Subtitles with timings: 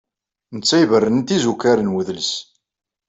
[0.55, 2.31] Netta iberren tizukar n udles.